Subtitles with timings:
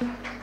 [0.00, 0.35] mỗi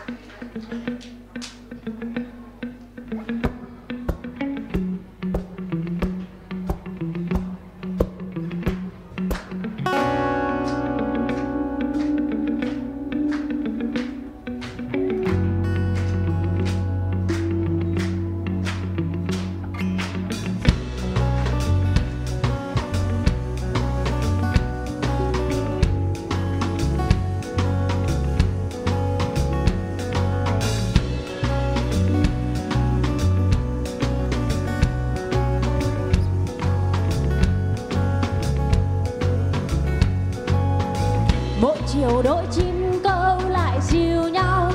[41.94, 44.72] chiều đôi chim câu lại dìu nhau.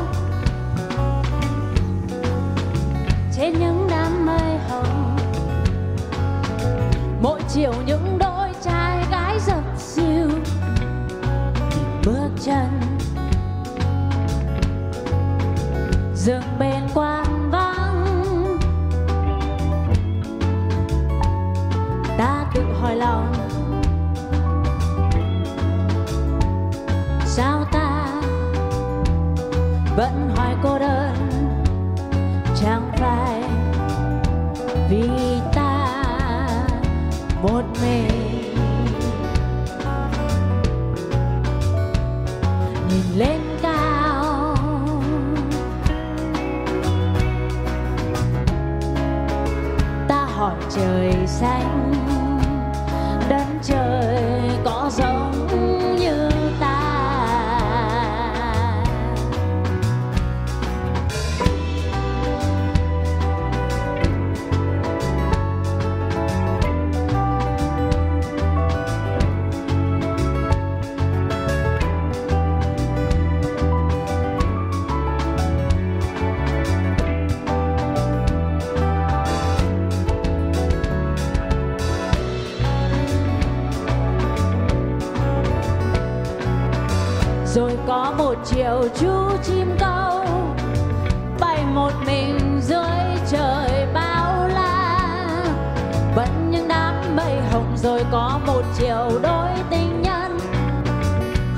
[3.37, 5.17] Trên những đám mây hồng,
[7.23, 10.29] mỗi chiều những đôi trai gái dập dìu.
[12.07, 12.81] Bước chân,
[16.15, 16.78] dừng bên
[29.99, 31.15] vẫn hoài cô đơn,
[32.61, 33.43] chẳng phải
[34.91, 35.11] vì
[35.55, 35.87] ta
[37.43, 38.55] một mình.
[42.89, 44.57] Nhìn lên cao,
[50.09, 52.08] ta hỏi trời xanh.
[87.55, 90.25] Rồi có một chiều chú chim câu,
[91.41, 94.99] bay một mình dưới trời bao la.
[96.15, 100.39] Vẫn những đám mây hồng, rồi có một chiều đôi tình nhân.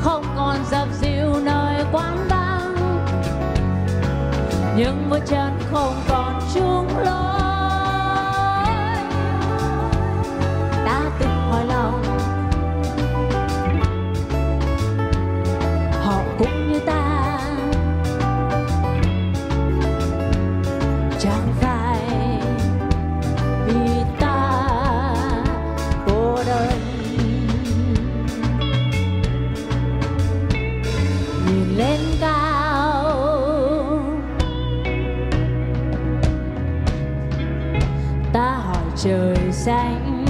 [0.00, 2.77] Không còn dập dìu nơi quán băng
[4.77, 7.50] những bước chân không còn chung lối.
[32.21, 33.19] Cao
[38.33, 40.25] ta hỏi trời xanh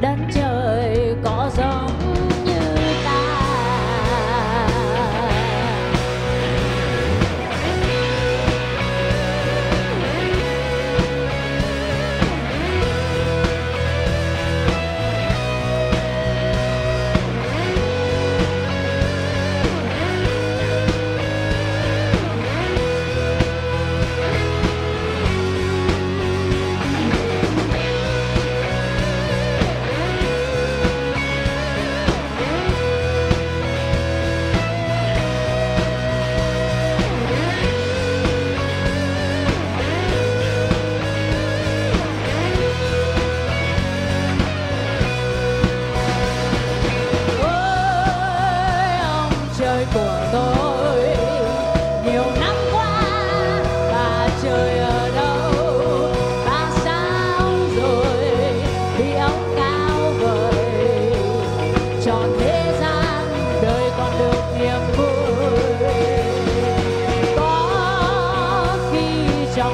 [0.00, 1.85] đất trời có gió.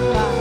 [0.01, 0.32] out.